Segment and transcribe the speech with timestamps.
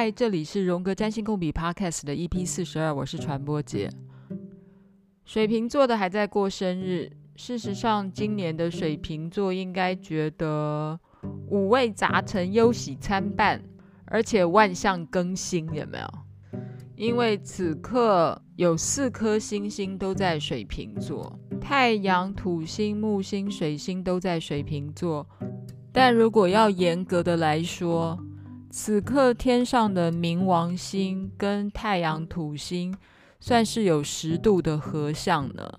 [0.00, 3.90] 嗨，这里是荣格占星共笔 Podcast 的 EP 四十二，我是传播姐。
[5.24, 11.00] 水瓶座的还在过生日，事实上，今年的水瓶座应该觉得
[11.48, 13.60] 五味杂陈、忧喜参半，
[14.04, 16.08] 而且万象更新，有没有？
[16.94, 25.26] 因为此刻有四颗星星都在水瓶座，太阳、土星、木星、水星都在水瓶座。
[25.90, 28.16] 但如果要严格的来说，
[28.70, 32.94] 此刻天上的冥王星跟太阳、土星
[33.40, 35.78] 算是有十度的合相呢。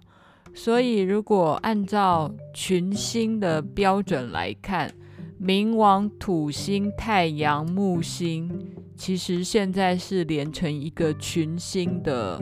[0.55, 4.91] 所以，如果按照群星的标准来看，
[5.39, 8.49] 冥王、土星、太阳、木星，
[8.97, 12.41] 其实现在是连成一个群星的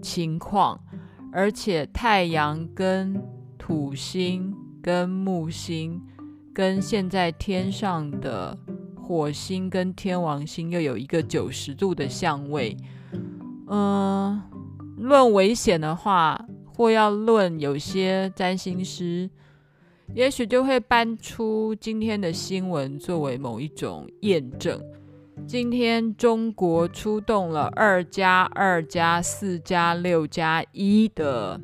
[0.00, 0.80] 情况，
[1.32, 3.20] 而且太阳跟
[3.58, 6.00] 土星跟木星，
[6.54, 8.56] 跟现在天上的。
[9.06, 12.74] 火星跟天王星又有一个九十度的相位，
[13.68, 14.40] 嗯，
[14.96, 16.42] 论危险的话，
[16.74, 19.28] 或要论有些占星师，
[20.14, 24.80] 也许就会搬出今天的新闻作为某一种验证。
[25.46, 31.60] 今天中国出动了二加二加四加六加一的。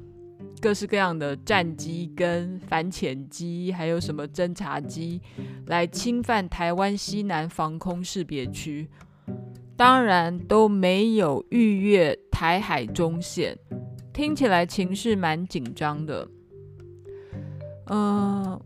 [0.61, 5.21] 各式各样的战机跟反潜机，还有什么侦察机，
[5.67, 8.89] 来侵犯台湾西南防空识别区，
[9.77, 13.59] 当然都没有逾越台海中线，
[14.13, 16.29] 听起来情势蛮紧张的。
[17.87, 18.61] 嗯、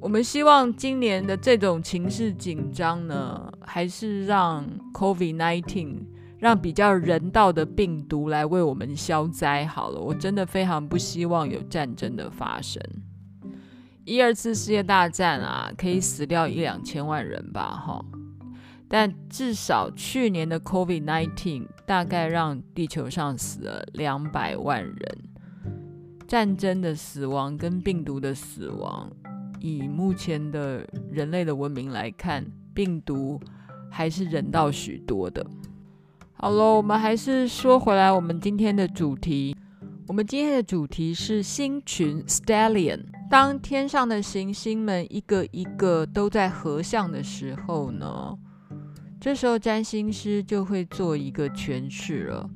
[0.00, 5.98] 我们希望今年的这种情势紧张呢，还是让 COVID-19。
[6.42, 12.82] 让比较人道的病毒来为我们消灾好了，我真的非常不希望有战争的发生。
[14.04, 18.04] 一二次世界大战啊，可以死掉一两千万人吧，哈。
[18.88, 25.18] 但至少去年的 COVID-19 大概让地球上死了两百万人。
[26.26, 29.08] 战争的死亡跟病毒的死亡，
[29.60, 32.44] 以目前的人类的文明来看，
[32.74, 33.40] 病毒
[33.88, 35.46] 还是人道许多的。
[36.42, 39.56] 好了，我们还是说回来，我们今天的主题。
[40.08, 43.04] 我们今天的主题是星群 Stellion。
[43.30, 48.36] 当天上的行星们一个一个都在合相的时候呢，
[49.20, 52.50] 这时候占星师就会做一个诠释了。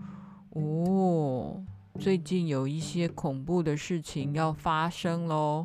[0.51, 1.63] 哦，
[1.97, 5.65] 最近有一些恐怖的事情要发生喽，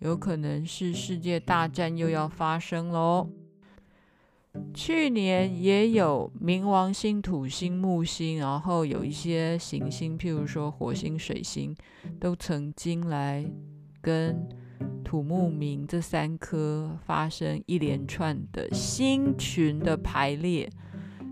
[0.00, 3.28] 有可能是世界大战又要发生喽。
[4.72, 11.74] 去年也有冥王星、土星、木星，然后有一些行星，譬如说火星、水星，
[12.18, 13.44] 都曾经来
[14.00, 14.48] 跟
[15.04, 20.68] 土木冥这三颗发生一连串的星群的排列，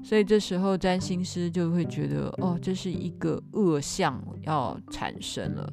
[0.05, 5.73] 所以这时候占星师就会觉得，哦，这是一个恶象要产生了。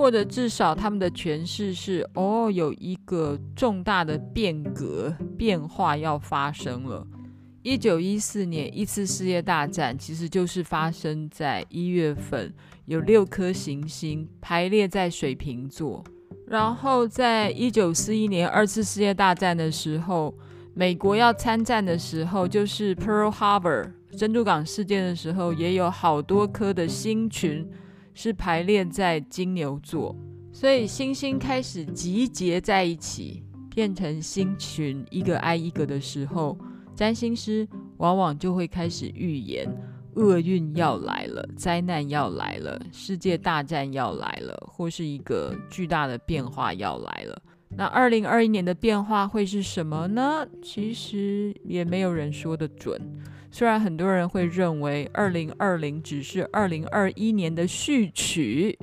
[0.00, 7.06] 或者至少他们的诠释是：哦，有一个重大的变革变化要发生了。
[7.60, 12.50] 一九一四年一次世界大战其实就是发生在一月份，
[12.86, 16.02] 有六颗行星排列在水瓶座。
[16.46, 20.34] 然后在一九四一年二次世界大战的时候，
[20.72, 27.70] 美国要参战的时候，就是 Pearl Harbor 珍珠港事件的时候，也有好多颗的星群。
[28.22, 30.14] 是排列在金牛座，
[30.52, 33.42] 所以星星开始集结在一起，
[33.74, 36.54] 变成星群，一个挨一个的时候，
[36.94, 37.66] 占星师
[37.96, 39.66] 往往就会开始预言
[40.16, 47.42] 厄运要来了，灾难要来了，世界大战要来了，或是一个巨大的变化要来了。
[47.70, 50.46] 那二零二一年的变化会是什么呢？
[50.62, 53.00] 其实也没有人说得准。
[53.52, 58.78] 虽然很多人会认为二零二零只是二零二一年的序曲，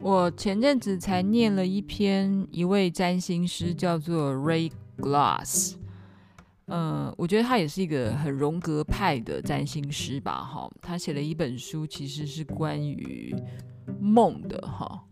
[0.00, 5.74] 我前阵子才念了一篇一位占星师叫做 Ray Glass，
[6.66, 13.36] 嗯，我觉得他也是一个很荣格派的占星师吧，哈，他写了一本书，其实是关于
[14.00, 15.04] 梦的，哈，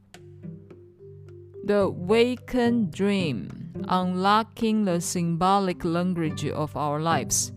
[1.66, 3.48] 《The Waken Dream:
[3.86, 7.48] Unlocking the Symbolic Language of Our Lives》。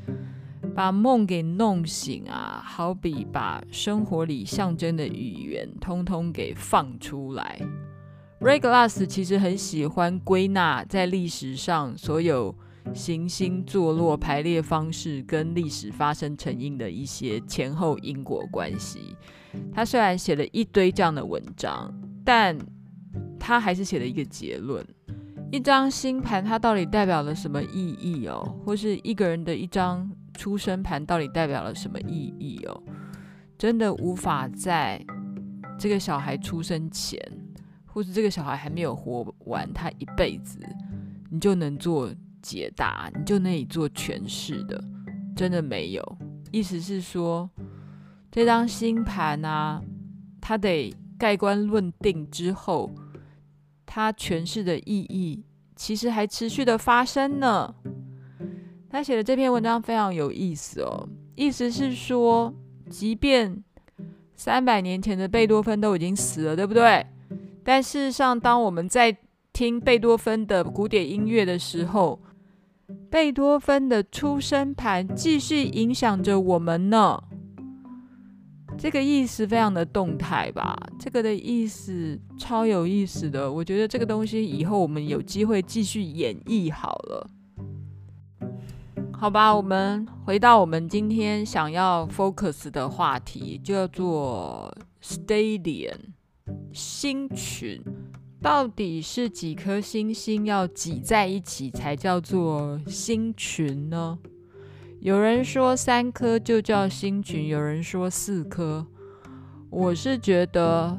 [0.76, 7.60] 把梦给弄醒啊，好比把生活里象征的语言通通给放出来。
[8.42, 12.54] Ray Glass 其实很喜欢归纳在历史上所有
[12.94, 19.16] 行星坐落排列方式跟历史发生成因的一些前后因果关系。
[19.74, 21.92] 他虽然写了一堆这样的文章，
[22.26, 22.58] 但
[23.40, 24.86] 他还是写了一个结论。
[25.52, 28.44] 一张星盘它到底代表了什么意义哦？
[28.66, 32.84] 或是一个人的一张出生盘到底代表了什么意义哦？
[33.58, 35.04] 真的无法在
[35.80, 37.20] 这个小孩出生前，
[37.86, 40.60] 或是这个小孩还没有活完他一辈子，
[41.30, 44.84] 你就能做解答，你就能做诠释的，
[45.36, 46.18] 真的没有。
[46.52, 47.50] 意思是说，
[48.32, 49.82] 这张星盘啊，
[50.42, 52.94] 它得盖棺论定之后。
[53.88, 57.74] 他诠释的意义其实还持续的发生呢。
[58.96, 61.06] 他写的这篇文章非常有意思哦，
[61.36, 62.54] 意思是说，
[62.90, 63.62] 即便
[64.38, 67.06] 三百年前的贝多芬都已经死了，对不对？
[67.62, 69.18] 但事实上，当我们在
[69.52, 72.22] 听贝多芬的古典音乐的时候，
[73.10, 77.22] 贝多芬的出生盘继续影响着我们呢。
[78.78, 80.74] 这个意思非常的动态吧？
[80.98, 83.52] 这个的意思超有意思的。
[83.52, 87.30] 我觉得这个东西以后我们有机会继续演绎好了，
[89.26, 89.56] 好吧？
[89.56, 95.96] 我们回到我们今天想要 focus 的话题，叫做 stadium
[96.72, 97.82] 星群，
[98.40, 104.20] 到底是几颗星星要挤在一起才叫做星群呢？
[105.00, 108.86] 有人说三颗就叫星群，有人说四颗。
[109.72, 110.96] 我是觉得，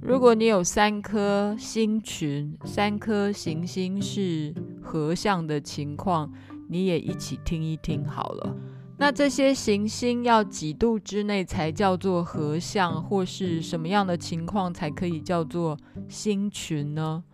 [0.00, 6.28] 如果你有三颗星群，三颗行星是合相的情况，
[6.72, 8.56] 你也一起听一听好了。
[8.98, 15.76] 那这些行星要几度之内才叫做合相，或是什么样的情况才可以叫做
[16.08, 17.24] 星群呢？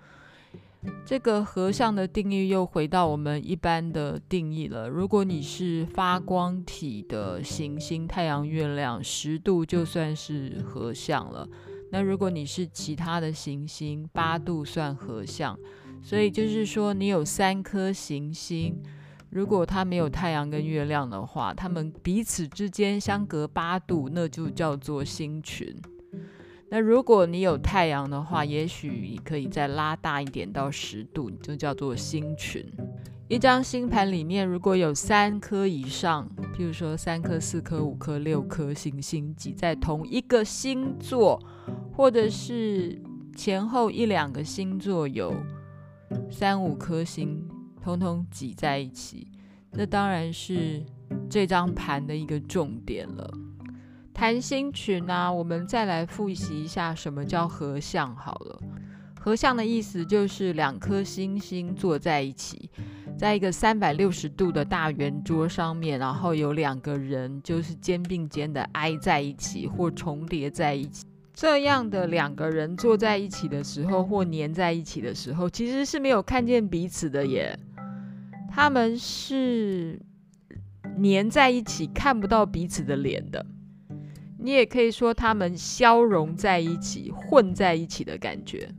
[1.04, 4.88] 这个合相的定义又回到我们一般的定义了。
[4.88, 11.46] 如果你是发光体的行星，太阳、月亮，十度就算是合相了。
[11.90, 15.58] 那如果你是其他的行星，八度算合相。
[16.00, 18.80] 所以就是说，你有三颗行星，
[19.30, 25.74] 如果它没有太阳跟月亮的话，它们彼此之间相隔八度，那就叫做星群。
[26.70, 32.64] 那如果你有太阳的话，也许你可以再拉大一点到十度，就叫做星群。
[33.26, 36.26] 一张星盘里面如果有三颗以上，
[36.56, 41.38] 譬如说三颗、四颗、五颗、六颗星星挤在同一个星座，
[41.92, 42.98] 或者是
[43.36, 45.34] 前后一两个星座有
[46.30, 47.46] 三五颗星
[47.82, 49.26] 通通挤在一起，
[49.72, 50.82] 那当然是
[51.30, 53.30] 这张盘的一个重点了。
[54.12, 58.60] 谈星群啊，我们再来复习一下什么叫合相好了。
[59.20, 62.70] 合相的意思就是两颗星星坐在一起，
[63.16, 71.04] 在一个三百六十度的大圆桌上面，然后有两个人就是肩并肩的挨在一起或重叠在一起。
[71.34, 77.56] 这样的两个人坐在一起的时候或粘在一起的时候，其实是没有看见彼此的耶。
[78.48, 80.00] 他们是
[81.02, 83.46] 粘在一起，看不到彼此的脸的。
[84.40, 88.72] 你也可以说他们消融在一起、混在一起的感觉，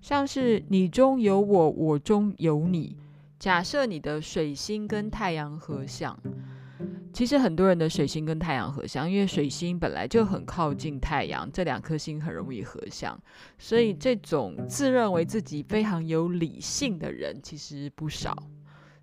[0.00, 2.96] 像是你中有我，我中有你。
[3.38, 6.18] 假设你的水星跟太阳合相，
[7.12, 13.18] 其实很多人的水星跟太阳合相，因为水星本来就很靠近太阳，这两颗星很容易合相，
[13.56, 18.36] 所以这种自认为自己非常有理性的人其实不少。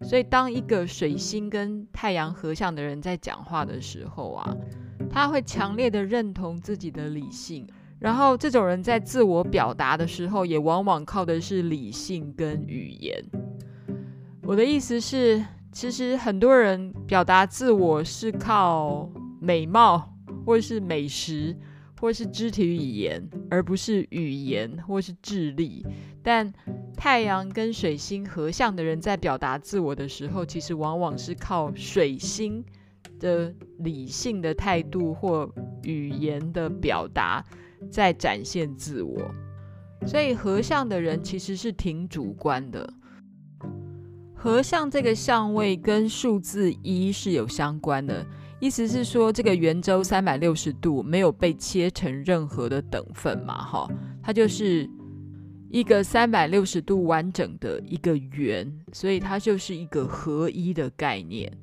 [0.01, 4.55] 所以当一个水星跟太阳合相的人在讲话的时候啊，
[5.09, 7.67] 他会强烈的认同自己的理性，
[7.99, 13.23] 然后这种人在自我表达的时候，也往往靠的是理性跟语言。
[14.43, 19.09] 我的意思是，其实很多人表达自我是靠
[19.39, 20.13] 美貌，
[20.45, 21.57] 或者是美食，
[22.05, 25.83] 或是肢体语言，而不是语言或是智力。
[26.21, 26.53] 但
[26.95, 32.63] 太阳跟水星合相的人在表达自我的时候，其实往往是靠水星
[33.19, 37.43] 的理性的态度或语言的表达，
[37.89, 39.19] 在展现自我，
[40.05, 42.87] 所以合相的人其实是挺主观的。
[44.35, 48.23] 合相这个相位跟数字一是有相关的，
[48.65, 53.87] 意思是说这个圆周三百六十度没有被切成任何的等份嘛，哈，
[54.23, 54.89] 它就是
[55.69, 61.55] 一个三百六十度完整的一个圆，所以它就是一个合一的概念。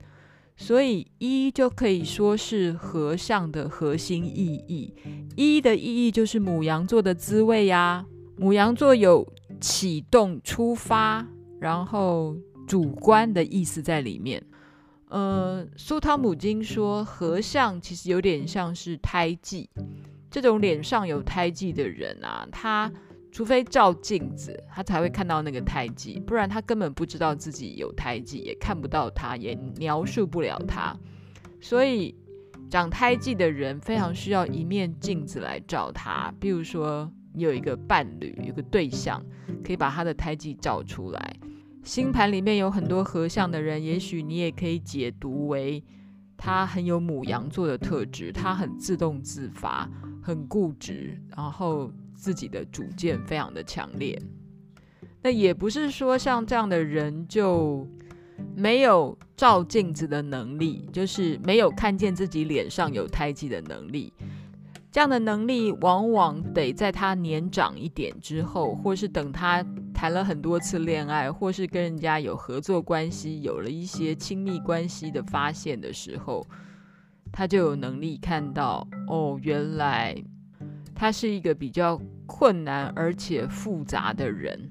[0.57, 4.95] 所以一就可以说是合相的核心意义。
[5.35, 8.07] 一的意义就是母羊座的滋味呀。
[8.37, 9.27] 母羊座有
[9.61, 11.27] 启动、出发，
[11.59, 14.41] 然后主观的意思在里面。
[15.13, 19.69] 呃，苏汤姆金说，合相其实有点像是胎记。
[20.31, 22.91] 这种脸上有胎记的人啊，他
[23.31, 30.97] 除非照镜子，他才会看到那个胎记，不然他根本不知道自己有胎记，也看不到它，也描述不了它。
[31.61, 32.15] 所以
[32.71, 36.33] 长胎记的人非常需要一面镜子来照他。
[36.41, 39.23] 比如说，你有一个伴侣，有个对象，
[39.63, 41.37] 可以把他的胎记照出来。
[41.83, 45.83] 星盘里面有很多合相的人，也许你也可以解读为
[46.37, 49.89] 他很有母羊座的特质，他很自动自发，
[50.23, 51.91] 很固执，然后。
[52.15, 54.17] 自己的主见非常的强烈，
[55.23, 57.85] 那也不是说像这样的人就
[58.55, 64.13] 没有照镜子的能力，就是没有看见自己脸上有胎记的能力。
[64.93, 76.47] 这样的能力往往得在他年长一点之后，或是等他谈了很多次恋爱，或是跟人家有合作关系，有了一些亲密关系的发现的时候，
[77.33, 80.15] 他就有能力看到哦，原来。
[80.95, 84.71] 他是一个比较困难而且复杂的人。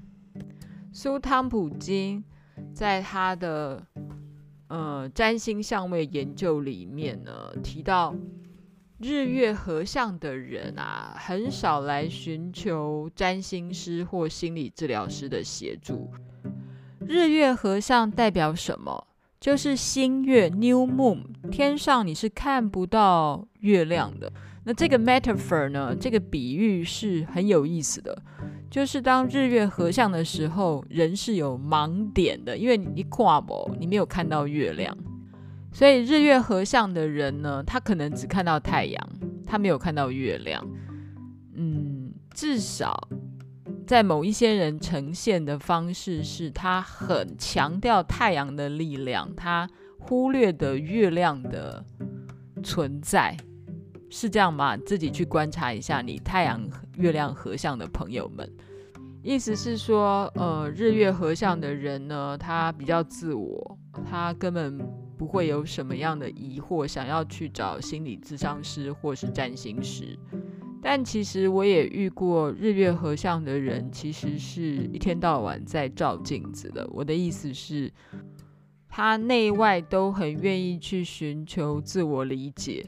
[0.92, 2.24] 苏汤普金
[2.72, 3.84] 在他的
[4.68, 8.14] 呃占星相位研究里面呢，提到
[9.02, 16.08] 日月合相的人啊，很少来寻求占星师或心理治疗师的协助。
[17.00, 19.08] 日月合相代表什么？
[19.40, 24.32] 就是新月 （New Moon），天上你是看不到月亮的。
[24.62, 28.16] 那这个 metaphor 呢，这个比喻是很有意思的，
[28.70, 34.96] 就是当日月合相的时候，人是有盲点的，因为你看不，你没有看到月亮，
[35.72, 39.08] 所以日月合相的人呢，他可能只看到太阳，
[39.46, 40.62] 他没有看到月亮。
[41.54, 43.08] 嗯，至少
[43.86, 51.84] 在某一些人呈现的方式是，他很强调太阳的力量，他忽略的月亮的
[52.62, 53.36] 存在。
[54.10, 54.76] 是这样吗？
[54.76, 56.60] 自己去观察一下你太阳、
[56.98, 58.46] 月亮合相的朋友们。
[59.22, 64.78] 意思是说，呃，日月合相的人呢，他比较自我，他根本
[65.22, 70.18] 不会有什么样的疑惑，想要去找心理咨商师或是占星师。
[70.82, 76.84] 但其实我也遇过日月合相的人，其实是一天到晚在照镜子的。
[76.92, 77.88] 我的意思是，
[78.88, 82.84] 他内外都很愿意去寻求自我理解。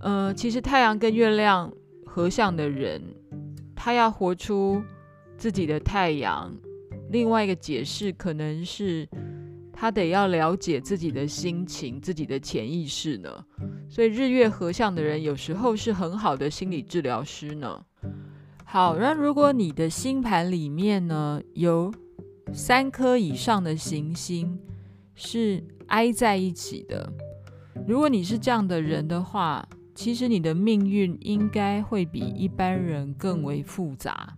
[0.00, 1.70] 呃，其实太阳跟月亮
[2.06, 3.02] 合相的人，
[3.76, 4.82] 他要活出
[5.36, 6.50] 自己的太阳。
[7.10, 9.06] 另外一个解释可能是，
[9.82, 13.28] 他得要了解自己的心情、自己的潜意识呢。
[13.88, 17.84] 所以日月合相的人有时候是很好的心理治疗师呢。
[18.64, 21.92] 好，那如果你的星盘里面呢，有
[22.52, 24.56] 三颗以上的行星
[25.16, 27.12] 是挨在一起的，
[27.84, 34.32] 如果你是这样的人的话，其实你的命运应该会比一般人更为复杂，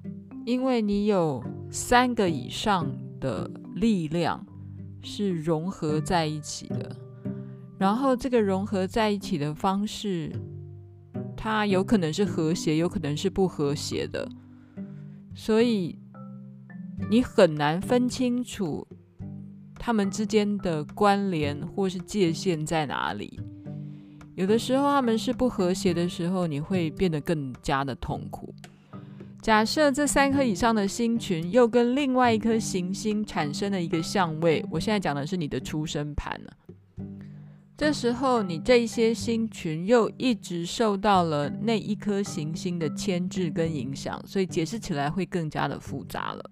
[0.47, 4.43] 因为你有三个以上的力量
[5.05, 6.97] 是融合在一起的，
[7.79, 10.33] 然后这个融合在一起的方式，
[11.37, 14.27] 它有可能是和谐，有可能是不和谐的，
[15.35, 15.99] 所以
[17.11, 18.87] 你很难分清楚
[19.75, 23.39] 他们之间的关联或是界限在哪里。
[24.35, 28.53] 有的时候他们是不和谐的时候，你会变得更加的痛苦。
[29.45, 36.53] 假设这三颗以上的星群又跟另外一颗行星产生了一个相位，我现在讲的是你的出生盘了。
[37.77, 46.51] 这时候你这一些星群又一直受到了那一颗行星的牵制跟影响，所以解释起来会更加的复杂了。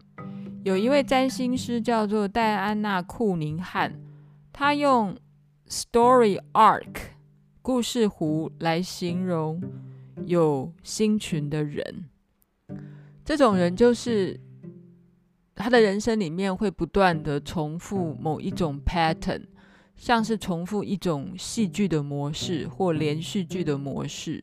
[0.63, 3.99] 有一位占星师叫做戴安娜·库宁汉，
[4.53, 5.17] 他用
[5.67, 6.93] story arc。
[7.63, 9.63] 故事弧来形容
[10.27, 12.05] 有星群的人，
[13.25, 14.39] 这种人就是
[15.55, 19.43] 他的人生里面会不断的重复某一种 pattern，
[19.97, 24.43] 像是重复一种戏剧的模式或连续剧的模式。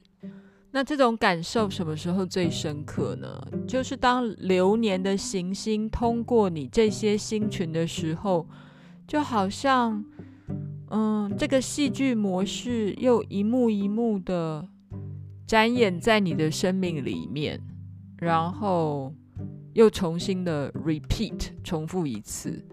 [0.72, 3.42] 那这种感受什么时候最深刻呢？
[3.68, 8.48] 就是当流年的行星通过你这些星群的时候，
[9.08, 10.04] 就好像。
[10.92, 14.68] 嗯，这个戏剧模式又一幕一幕的
[15.46, 17.62] 展演在你的生命里面，
[18.20, 19.14] 然后
[19.74, 22.64] 又重新的 repeat 重复一次。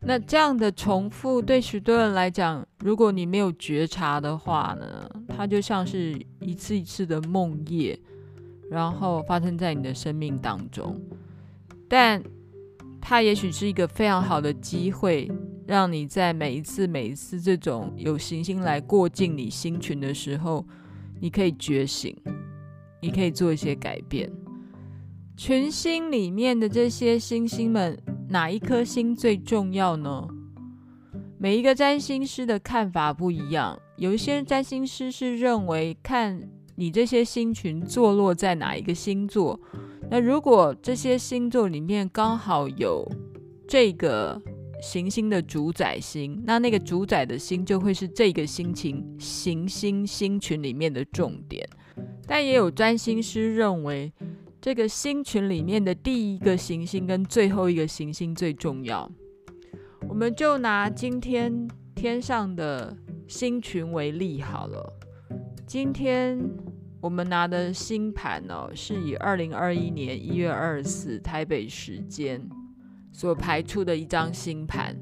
[0.00, 7.98] 那这样的重复对许多人来讲，如果你没有觉察的话呢，它就像是一次一次的梦夜，
[8.70, 10.98] 然后发生在你的生命当中。
[11.88, 12.22] 但
[13.00, 15.30] 它也许是一个非常好的机会。
[15.66, 20.66] 让你在每一次、每一次这种有行星来过境你星群的时候，
[21.20, 22.12] 你可以觉醒，
[23.00, 24.30] 你可以做一些改变。
[25.36, 30.28] 群星里面的这些星星们，哪一颗星最重要呢？
[31.38, 33.78] 每一个占星师的看法不一样。
[33.96, 39.58] 有一些占星师是认为，看你这些星群坐落在哪一个星座。
[40.10, 43.06] 那如果这些星座里面刚好有
[43.66, 44.40] 这个
[44.82, 51.66] 行星的主宰星，那那个主宰的星就会是这个星群行星星群里面的重点。
[52.26, 54.12] 但也有占星师认为，
[54.60, 59.10] 这个星群里面的第一个行星跟最后一个行星最重要。
[60.08, 62.96] 我们就拿今天天上的
[63.28, 64.92] 星群为例好了。
[65.66, 66.38] 今天
[67.00, 72.40] 我们拿的星盘哦，是以二零二一年一月二十四台北时间
[73.12, 74.96] 所排出的一张星盘。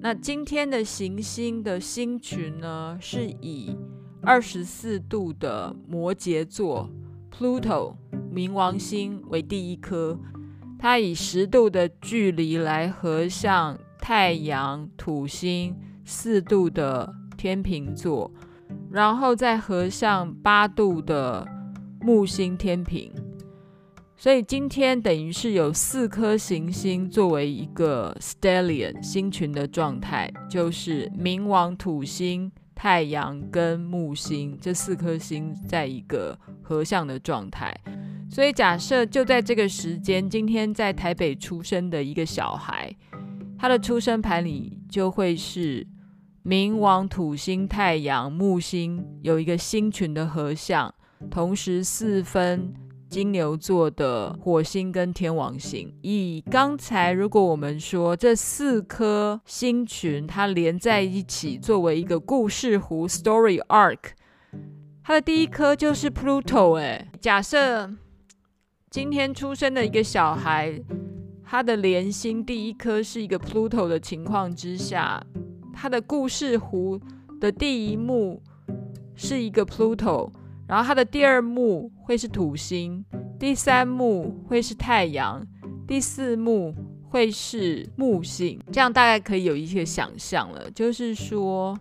[0.00, 3.76] 那今天的行星的星群呢，是以
[4.22, 6.90] 二十四度的摩羯座
[7.30, 7.94] Pluto。
[8.32, 10.16] 冥王星为第一颗，
[10.78, 18.30] 它以十度的距离来合向太阳、土星四度的天秤座，
[18.88, 21.44] 然后再合向八度的
[22.00, 23.10] 木星天秤。
[24.16, 37.78] 所以今天等于是有四颗行星作为一个 stellion 星群的状态，就是冥王、土星、太阳跟木星这四颗星在一个合相的状态。
[38.30, 42.90] 所以假设就在这个时间，今天在台北出生的一个小孩，
[43.58, 45.86] 他的出生盘里就会是
[46.42, 50.94] 冥王、土星、太阳、木星有一个星群的合相，
[51.30, 52.72] 同时四分
[53.10, 55.92] 金牛座的火星跟天王星。
[56.02, 64.12] 以刚才如果我们说这四颗星群它连在一起，作为一个故事弧 （story arc），
[65.02, 66.78] 它的第一颗就是 Pluto。
[66.78, 67.90] 哎，假设。
[68.92, 70.82] 今天出生的一个小孩，
[71.44, 75.24] 他的连星第一颗是一个 Pluto 的情况之下，
[75.72, 77.00] 他的故事弧
[77.40, 78.42] 的第一幕
[79.14, 80.32] 是一个 Pluto，
[80.70, 83.04] 然后它的第二幕会是土星，
[83.40, 85.44] 第三幕会是太阳，
[85.84, 86.72] 第四幕
[87.08, 90.70] 会是木星，这样大概可以有一些想象了。
[90.70, 91.76] 就是说，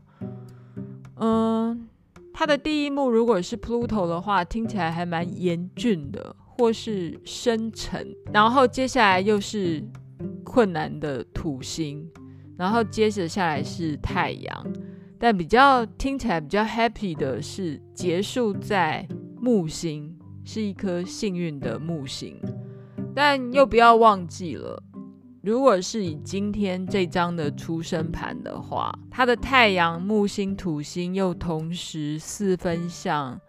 [1.18, 1.88] 嗯，
[2.34, 6.36] 它的第一幕如果是 Pluto 的话，听起来还蛮严峻的。
[6.60, 9.82] 或是深沉，然后接下来又是
[10.44, 12.06] 困难的土星，
[12.58, 14.74] 然后接着下来是太阳，
[15.20, 19.08] 但比较听起来比较 happy 的是结束在
[19.42, 22.40] 木星，是一颗幸运的木星，
[23.14, 24.82] 但又不要忘记了，
[25.44, 33.40] 如果是以今天这张的出生盘的话，它的太阳、木星、土星又同时四分相。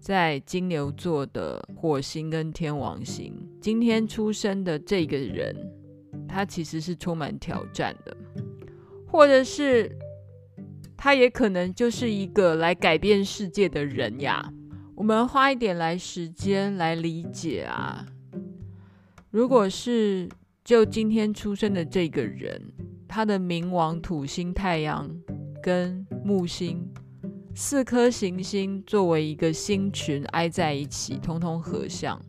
[0.00, 5.54] 在金牛座的火星跟天王星，今天出生的这个人，
[6.26, 8.16] 他其实是充满挑战的，
[9.06, 9.94] 或者是
[11.02, 14.52] 他也可能就是一个来改变世界的人呀。
[14.94, 18.04] 我们花一点来时间来理解啊。
[19.30, 20.28] 如果是
[20.62, 22.60] 就今天出生的这个人，
[23.08, 25.10] 他的冥王、土星、太阳
[25.62, 26.86] 跟木星。
[27.54, 32.20] 四颗行星作为一个星群挨在一起，通通合相。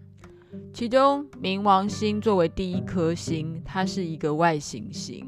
[0.74, 5.26] 其中冥王星作为第一颗星，它是一个外行星，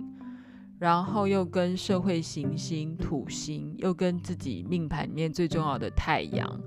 [0.83, 6.59] 然后又跟社会行星土星，又跟自己命盘里面最重要的太阳，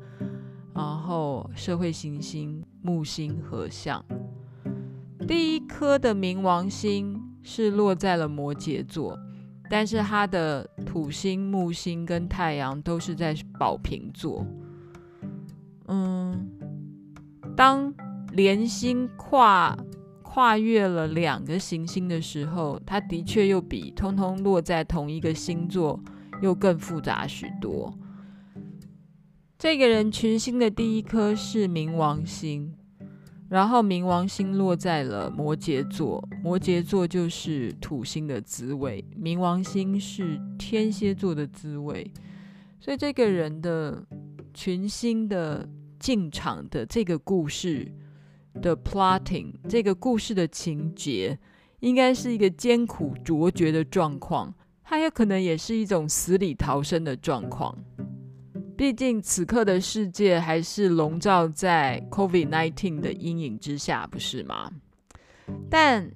[0.73, 4.03] 然后社会行星木星合相。
[5.29, 9.19] 第一颗的冥王星是落在了摩羯座。
[9.69, 14.47] 但是它的土星、木星跟太阳都是在宝瓶座。
[15.89, 16.49] 嗯，
[17.55, 17.93] 当
[18.33, 19.77] 连星跨
[20.37, 25.99] 跨越了两个行星的时候，它的确又比通通落在同一个星座
[26.43, 27.99] 又更复杂许多。
[29.59, 32.75] 这个人群星的第一颗是冥王星。
[33.49, 42.13] 然后冥王星落在了摩羯座，摩羯座就是土星的滋味，冥王星是天蝎座的滋味，
[42.79, 44.05] 所以这个人的
[44.53, 45.67] 群星的
[45.99, 47.91] 进场的这个故事
[48.61, 51.39] 的 plotting，这个故事的情节，
[51.81, 57.77] 应该是一个艰苦卓绝的状况，它有可能也是一种死里逃生的状况。
[58.77, 64.71] 毕竟此刻的世界还是笼罩在 COVID-19 的阴影之下，不是吗？
[65.71, 66.11] 但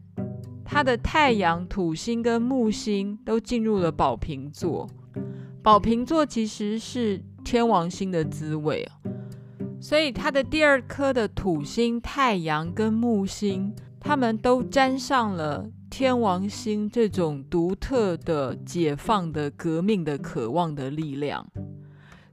[0.65, 4.89] 他的太阳、土星跟木星都进入了宝瓶座，
[5.63, 8.87] 宝瓶座其实是天王星的滋味，
[9.81, 21.47] 所以他的第二颗的土星、太阳跟木星，他们都沾上了天王星这种独特的解放的革命的渴望的力量。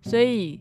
[0.02, 0.60] 所以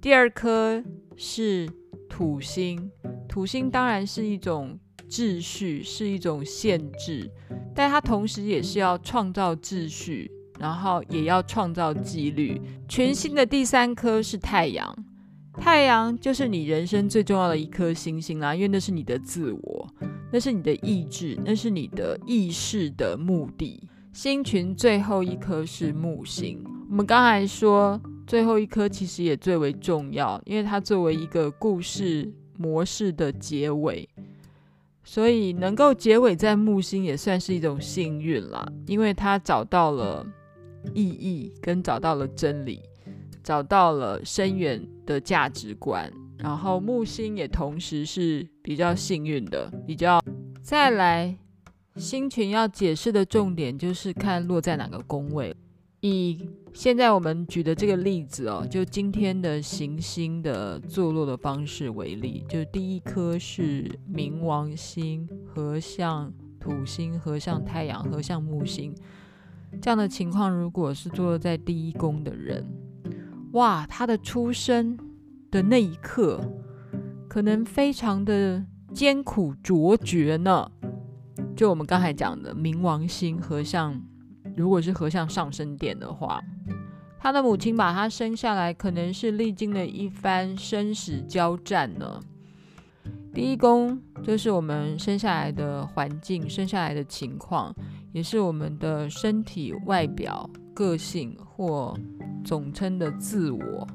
[0.00, 0.82] 第二颗
[1.16, 1.70] 是
[2.08, 2.90] 土星，
[3.28, 7.30] 土星当然是一种秩序，是一种限制，
[7.74, 10.30] 但它同时也是要创造秩序。
[10.60, 12.60] 然后也要创造纪律。
[12.88, 14.94] 全新的第三颗是太阳，
[15.60, 19.88] 太阳就是你人生最重要的一颗星星啦，因为那是你的自我，
[20.32, 23.88] 那是你的意志，那是你的意识的目的。
[24.12, 34.08] 星群最后一颗是木星，我们刚才说最后一颗其实也最为重要，因为它作为一个故事模式的结尾，
[35.04, 40.26] 所以能够结尾在木星也算是一种幸运啦，因为它找到了。
[40.94, 42.82] 意义跟找到了真理，
[43.42, 50.20] 找到了深远的价值观，然后木星也同时是比较幸运的，比较
[50.62, 51.36] 再来
[51.96, 55.54] 星群要解释的重点就是看落在哪个宫位。
[56.00, 68.92] 以现在我们举的这个例子哦，就今天的行星的坐落的方式为例，就第一颗是冥王星合相土星合相太阳合相木星。
[69.80, 72.66] 这样的情况，如果是坐在第一宫的人，
[73.52, 74.98] 哇，他的出生
[75.50, 76.40] 的那一刻，
[77.28, 80.70] 可能非常的艰苦卓绝呢。
[81.54, 84.00] 就我们刚才讲的，冥王星合相，
[84.56, 86.42] 如果是合相上升点的话，
[87.18, 92.20] 他的母亲把他生下来，可能是历经了一番生死交战呢。
[93.34, 97.74] 第一宫就是我们生下来的环境，生下来的情况。
[98.12, 101.96] 也是我们的身体、外表、个性或
[102.44, 103.86] 总称的自我，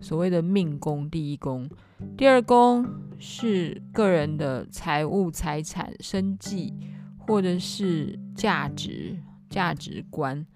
[0.00, 1.08] 所谓的命宫。
[1.10, 1.68] 第一宫，
[2.16, 2.86] 第二宫
[3.18, 6.72] 是个人的财务、财产、生计，
[7.18, 10.46] 或者是价值、价值观。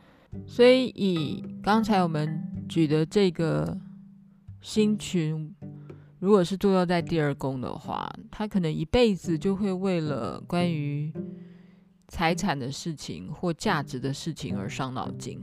[0.46, 3.76] 所以，以刚才我们举的这个
[4.60, 5.52] 星群，
[6.20, 11.12] 如果是坐落在第二宫的话，他可能一辈子就会为了关于
[12.11, 15.40] 财产的事情或价值的事情而伤脑筋。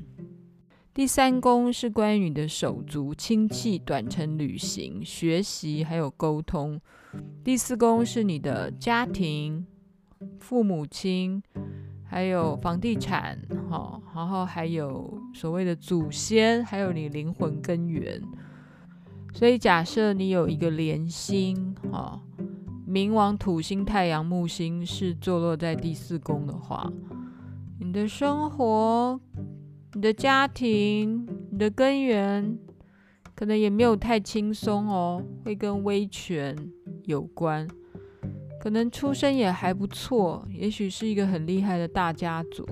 [0.94, 6.80] 第三宫是关于你的手足、亲戚、短程旅行、学习还有沟通。
[7.44, 9.66] 第四宫是你的家庭、
[10.40, 11.42] 父母亲，
[12.04, 18.22] 还有房地产，哈，然后还有所谓的祖先，还有你灵魂根源。
[19.34, 22.22] 所以假设你有一个连心，哈。
[22.88, 26.90] 冥王、土星、太阳、木星是坐落在第四宫的话，
[27.82, 29.20] 你的生活、
[29.94, 32.58] 你的家庭、你的根源，
[33.36, 36.56] 可能也没有太轻松哦，会跟威权
[37.04, 37.68] 有关。
[38.58, 42.66] 可能出身也还不错，也许是一个很厉害的大家族，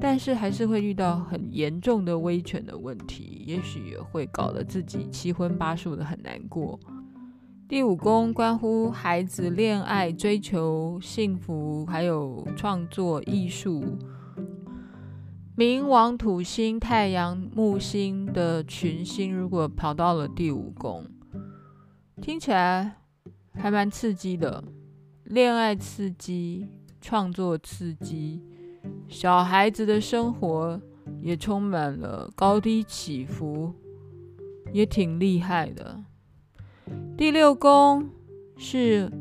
[0.00, 6.78] 但是还是会遇到很严重的威权的问题，也许也会搞得自己七荤八素的很难过。
[7.70, 13.96] 第五宫关乎孩子、恋爱、追求幸福，还有创作艺术。
[15.56, 21.06] 冥王、土星、太阳、木星的群星，如果跑到了第五宫，
[22.20, 22.96] 听起来
[23.52, 24.64] 还蛮刺激的。
[25.22, 26.66] 恋爱刺激，
[27.00, 28.42] 创作刺激，
[29.06, 30.80] 小孩子的生活
[31.22, 33.72] 也充满了高低起伏，
[34.72, 36.04] 也挺厉害的。
[37.20, 38.08] 第六宫
[38.56, 39.12] 是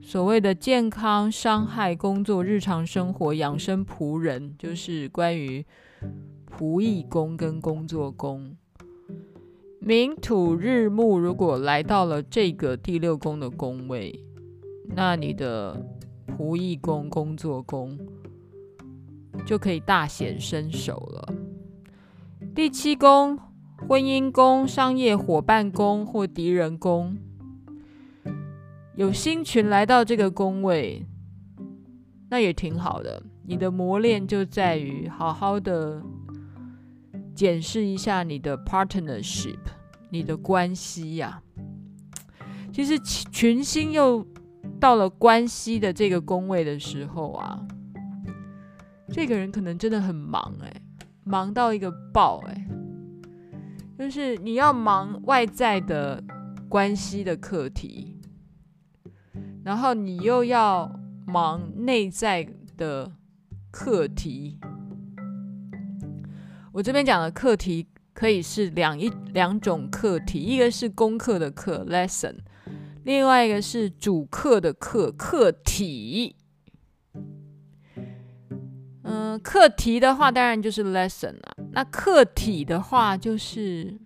[0.00, 5.62] 所谓的健康、伤害、工作、日常生活、养生、仆人，就是关于
[6.50, 8.56] 仆役宫跟工作宫。
[9.78, 14.18] 明土日木如果来到了这个第六宫的宫位，
[14.96, 15.84] 那你的
[16.38, 17.98] 仆役宫、工作宫
[19.44, 21.34] 就可以大显身手了。
[22.54, 23.38] 第七宫。
[23.86, 27.18] 婚姻宫、商业伙伴宫或敌人宫，
[28.96, 31.04] 有星群来到这个宫位，
[32.30, 33.22] 那也挺好的。
[33.46, 36.02] 你的磨练就在于好好的
[37.34, 39.58] 检视一下你的 partnership，
[40.10, 41.42] 你的关系呀、
[42.72, 44.26] 其实群星又
[44.80, 47.60] 到了关系的这个宫位的时候啊，
[49.08, 50.72] 这个人可能真的很忙哎、
[51.24, 52.66] 忙到一个爆哎、
[53.98, 56.22] 就是你要忙外在的
[56.68, 58.16] 关系的课题，
[59.64, 60.90] 然后你又要
[61.26, 62.46] 忙内在
[62.76, 63.10] 的
[63.70, 64.60] 课题。
[66.72, 72.36] 我这边讲的课题可以是两一两种课题，一个是功课的课 lesson，
[73.04, 76.36] 另外一个是主课的课课题。
[79.02, 83.98] 嗯，课题的话当然就是 lesson 了，那课题的话就是，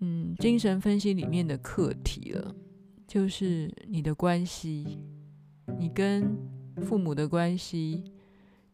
[0.00, 2.54] 嗯，精神分析里面的课题了，
[3.12, 4.98] 就是你的关系，
[5.78, 6.34] 你跟
[6.80, 8.02] 父母的关系。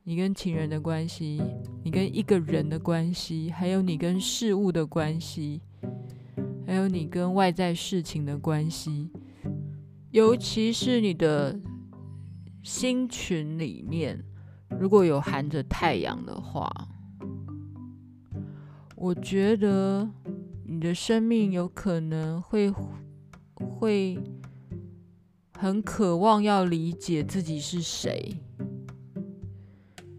[0.05, 1.43] 你跟情人的关系，
[1.83, 5.61] 你跟一个人的关系，还有你跟事物的关系，
[6.65, 9.11] 还有你跟外在事情的关系，
[10.13, 11.61] 尤其是你的
[12.63, 14.25] 星群里面，
[14.79, 16.71] 如果有含着太阳的话，
[18.95, 20.09] 我觉得
[20.65, 22.73] 你的生命有可能会
[23.59, 24.19] 会
[25.59, 28.37] 很渴望要理解自己是谁。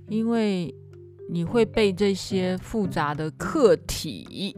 [0.08, 0.74] 因为
[1.30, 4.56] 你会被这些复杂的课题，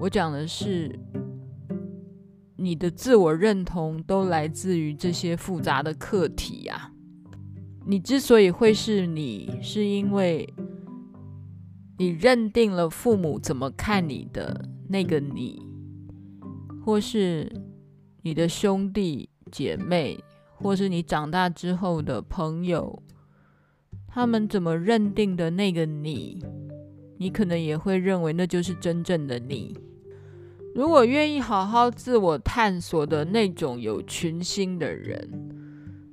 [0.00, 0.98] 我讲的是
[2.56, 6.90] 你的自我认同都来自于这些复杂的课题呀。
[7.86, 10.52] 你之所以会是你，是因为
[11.98, 15.62] 你认定了父母怎么看你的那个你，
[16.84, 17.50] 或是
[18.20, 20.22] 你的兄弟姐妹，
[20.56, 23.02] 或是你长大之后的朋友。
[24.06, 26.44] 他们怎么认定的那个你，
[27.16, 29.76] 你可能也会认为那就是真正的你。
[30.74, 35.28] 如果愿意好好自我探索的那种有群星的人，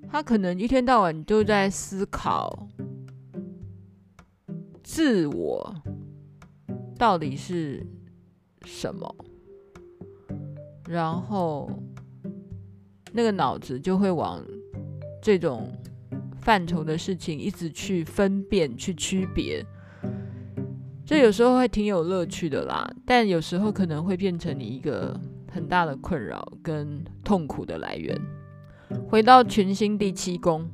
[0.09, 2.67] 他可能一天到晚都在思考
[4.81, 5.75] 自我
[6.97, 7.85] 到底是
[8.63, 9.15] 什么，
[10.87, 11.69] 然后
[13.11, 14.41] 那个脑子就会往
[15.21, 15.71] 这种。
[16.43, 19.63] 范畴的事情，一直去分辨、去区别，
[21.05, 22.91] 这有时候会挺有乐趣的啦。
[23.05, 25.15] 但有时候可能会变成你一个
[25.51, 28.19] 很大的困扰跟痛苦的来源。
[29.07, 30.67] 回到群星第七宫，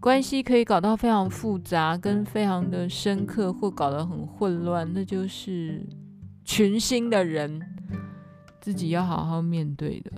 [0.00, 5.86] 关系可以搞到非常复杂，跟非常的深刻，或搞得很混乱，那就是
[6.42, 7.60] 群星的人
[8.62, 10.10] 自己要好好面对的。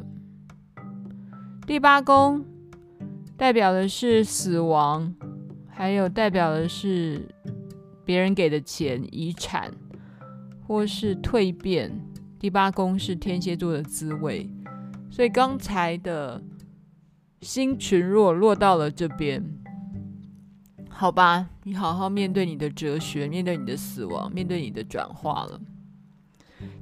[1.67, 2.45] 第八宫。
[3.37, 5.13] 代表的是死亡，
[5.69, 7.29] 还有代表的是
[8.05, 9.75] 别人给的钱、遗产，
[10.65, 11.91] 或是蜕变。
[12.39, 14.49] 第八宫是天蝎座的滋味，
[15.11, 16.41] 所以刚才的
[17.41, 19.43] 星群若落到了这边，
[20.89, 25.61] 好吧，你好好面对你的哲学，面对你的死亡，面对你的转化了。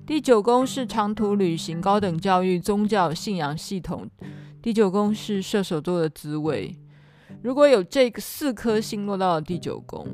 [0.05, 4.11] 第九宫是长途旅行、高等教育、宗教信仰系统。
[4.61, 6.77] 第九宫是射手座的滋味，
[7.43, 10.07] 如果有这个四颗星落到了第九宫，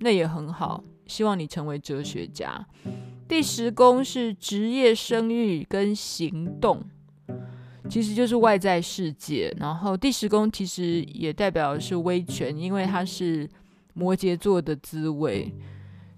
[0.00, 0.82] 那也很好。
[1.06, 2.66] 希望你成为哲学家。
[3.26, 6.82] 第十宫是职业、生育跟行动，
[7.88, 9.54] 其实就是外在世界。
[9.58, 13.48] 然后第十宫其实也代表的是威权，因为它是
[13.94, 15.52] 摩羯座的滋味。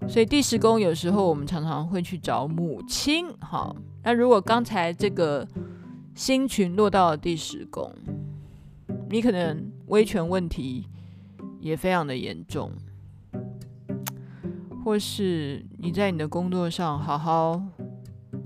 [0.09, 3.27] 所以第十宫有时候我们常常会去找母亲。
[3.41, 5.47] 好，那如果刚才这个。
[6.17, 7.93] 星群落到了第十宫，
[9.11, 10.87] 你可能威权问题
[11.59, 12.71] 也非常的严重，
[14.85, 17.61] 或是你在你的工作上好好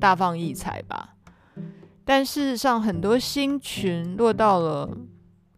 [0.00, 1.14] 大放异彩吧。
[2.06, 4.96] 但事实上，很多星群落到了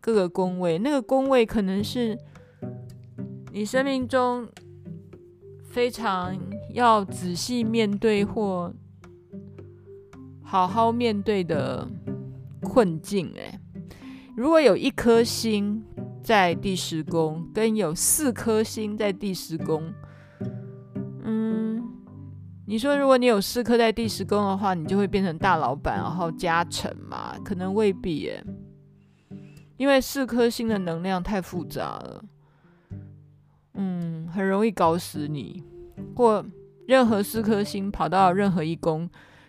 [0.00, 2.18] 各个宫位，那个宫位可能是
[3.52, 4.48] 你生命中
[5.70, 6.36] 非常
[6.74, 8.72] 要仔细面对或
[10.42, 11.88] 好好面对的
[12.60, 13.32] 困境。
[13.36, 13.58] 诶，
[14.36, 15.82] 如果有一颗星
[16.22, 19.92] 在第十宫，跟有四颗星在第十宫，
[21.22, 21.82] 嗯，
[22.66, 27.38] 你说如果你有四颗在第十宫的话，你就会变成大老板，然后加成嘛？
[27.44, 28.44] 可能未必诶，
[29.76, 32.24] 因为四颗星的能量太复杂了，
[33.74, 34.09] 嗯，
[34.40, 35.62] 很容易搞死你，
[36.16, 36.42] 或
[36.86, 39.08] 任何四颗星跑到任何一宫。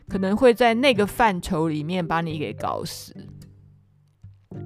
[0.10, 3.15] 可能会在那个范畴里面把你给搞死，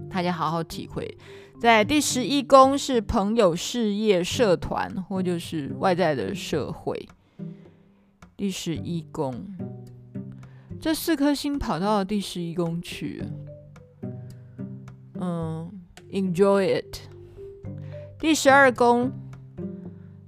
[0.09, 1.15] 大家好好体会。
[1.61, 7.07] 在第十一宫是朋友、事业、社团，或就是外在的社会。
[8.35, 9.45] 第十一宫，
[10.81, 13.23] 这四颗星跑到第十一宫去，
[15.21, 15.71] 嗯
[16.09, 16.97] ，enjoy it。
[18.17, 19.11] 第十二宫，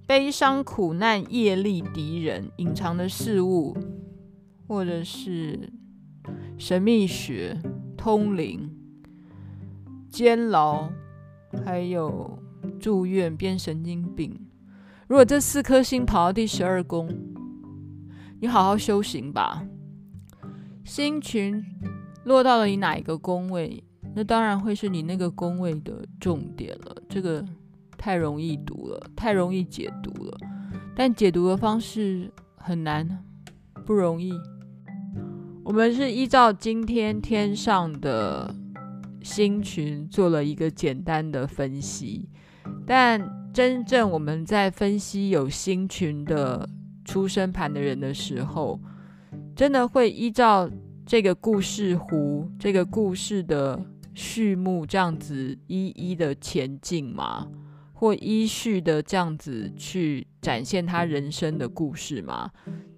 [0.07, 3.77] 悲伤、苦难、业力、敌人、隐藏的事物。
[4.69, 5.71] 或者是
[6.57, 7.57] 神秘学、
[7.95, 8.69] 通灵、
[10.09, 10.89] 监牢，
[11.63, 12.37] 还有
[12.77, 14.37] 住院变神经病。
[15.07, 17.07] 如果这四颗星跑到第十二宫，
[18.41, 19.65] 你好好修行吧。
[20.83, 21.63] 星群
[22.25, 23.81] 落到了你哪一个宫位，
[24.13, 26.93] 那当然会是你那个宫位的重点了。
[27.07, 27.45] 这个
[27.97, 30.37] 太容易读了，太容易解读了，
[30.95, 33.23] 但解读的方式很难，
[33.85, 34.31] 不容易。
[35.63, 38.55] 我们是依照今天天上的
[39.21, 42.29] 星群做了一个简单的分析，
[42.85, 43.35] 但。
[43.53, 46.69] 真正我们在分析有星群的
[47.03, 48.79] 出生盘的人的时候，
[49.55, 50.69] 真的会依照
[51.03, 53.83] 这个故事弧、这个故事的
[54.13, 57.47] 序幕这样子一一的前进吗？
[57.99, 62.51] 或依序的这样子去展现他人生的故事吗？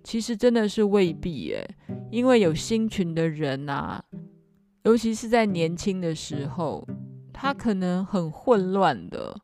[0.03, 1.65] 其实真的是未必耶，
[2.11, 4.03] 因为有星群的人啊，
[4.83, 6.85] 尤其是在年轻的时候，
[7.31, 9.39] 他可能很混乱的。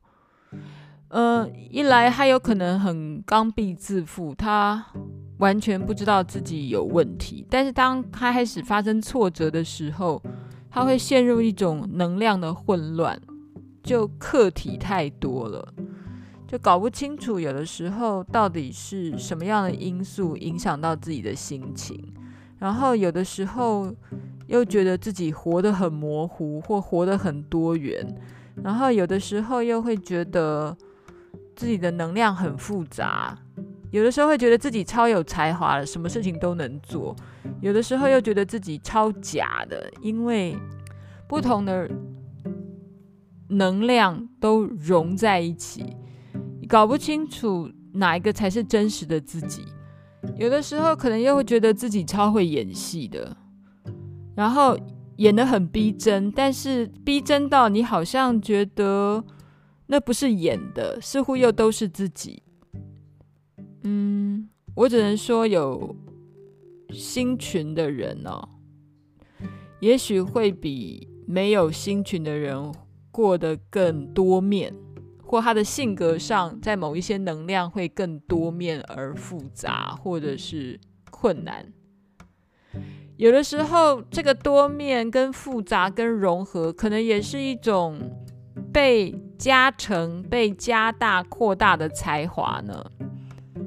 [1.08, 4.84] 呃，一来他有可能很刚愎自负，他
[5.38, 7.46] 完全不知道自己有问题。
[7.48, 10.22] 但是当他开始发生挫折的时候，
[10.68, 13.18] 他会陷入一种能量的混乱，
[13.86, 15.66] 就课题太多了，
[16.46, 22.12] 就搞不清楚有的时候到底是什么样的因素影响到自己的心情，
[22.58, 23.94] 然后有的时候
[24.48, 28.04] 又觉得自己活得很模糊或活得很多元，
[28.62, 30.76] 然后有的时候又会觉得。
[31.54, 33.34] 自己的能量很复杂，
[33.90, 37.16] 有的时候会觉得自己超有才华的，什么事情都能做；
[37.62, 40.54] 有的时候又觉得自己超假的，因为
[41.26, 41.88] 不同的
[43.48, 45.96] 能量都融在一起，
[46.68, 49.64] 搞不清楚哪一个才是真实的自己。
[50.36, 53.36] 有的时候可能又会觉得自己超会演戏的，
[54.34, 54.78] 然后
[55.16, 59.24] 演得很逼真，但是逼真到你好像觉得。
[59.88, 62.42] 那不是演的，似乎又都是自己。
[63.84, 65.94] 嗯，我只能说有
[66.90, 68.48] 星群的人哦，
[69.78, 72.56] 也许会比没有星群的人
[73.16, 74.74] 过得更多面，
[75.24, 80.78] 或他的性格上在某一些能量会更多面而复杂，或者是
[81.10, 81.72] 困难。
[83.16, 87.98] 有的时候，这个多面跟复杂跟融合，可能也是一种
[88.70, 89.18] 被。
[89.38, 92.82] 加成被加大扩大的才华呢，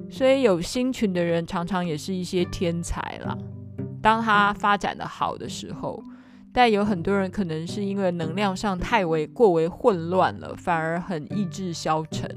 [0.10, 3.38] 所以有星群的人常常也是一些天才啦。
[4.02, 6.04] 当他发展的好的时候，
[6.52, 12.30] 但有很多人可能是因为能量上太为过为混乱了，反而很意志消沉。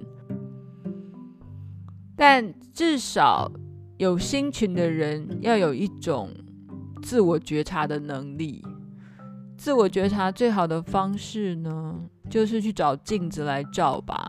[2.14, 3.51] 但至少
[3.96, 6.31] 有星群的人要有一种
[7.03, 8.62] 自我觉察的能力。
[9.57, 14.29] 自我觉察最好的方式呢，就是去找镜子来照吧。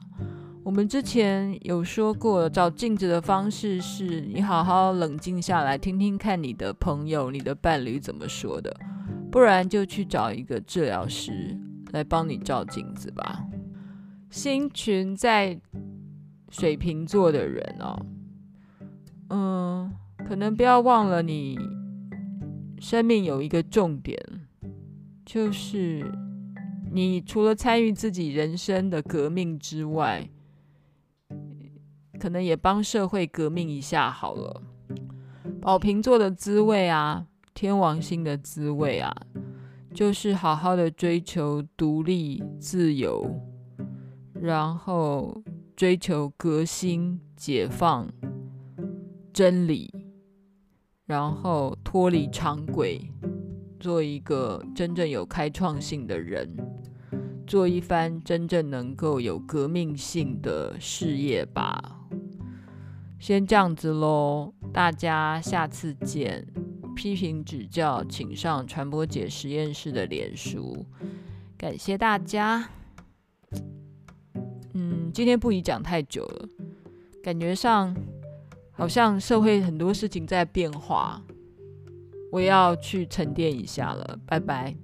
[0.63, 8.73] 我们之前有说过，找镜子的方式是你好好冷静下来，听听看你的朋友、你的伴侣怎么说的，
[9.33, 11.59] 不然就去找一个治疗师
[11.91, 13.43] 来帮你照镜子吧。
[14.29, 15.59] 星群在
[16.51, 18.05] 水瓶座的人哦，
[19.29, 19.91] 嗯，
[20.27, 21.57] 可能不要忘了，你
[22.79, 24.23] 生命有一个重点。
[25.25, 26.05] 就是
[26.91, 30.29] 你除了参与自己人生的革命之外，
[32.19, 34.61] 可能也帮社会革命一下好了。
[35.59, 39.15] 宝瓶座的滋味啊，天王星的滋味啊，
[39.93, 43.39] 就是好好的追求独立自由，
[44.33, 45.43] 然后
[45.75, 48.07] 追求革新解放
[49.31, 49.91] 真理，
[51.05, 53.09] 然后脱离常轨。
[53.79, 56.49] 做一个真正有开创性的人，
[57.45, 61.99] 做一番真正能够有革命性的事业吧。
[63.19, 66.47] 先这样子喽，大家下次见。
[66.93, 70.85] 批评指教，请上传播姐实验室的脸书。
[71.57, 72.69] 感谢大家。
[74.73, 76.47] 嗯，今天不宜讲太久了，
[77.23, 77.95] 感觉上
[78.71, 81.21] 好像社会很多事情在变化。
[82.31, 84.75] 我要去沉淀一下了，拜拜。